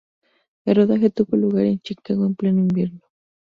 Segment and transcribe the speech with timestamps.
[0.65, 3.01] El rodaje tuvo lugar en Chicago en pleno invierno.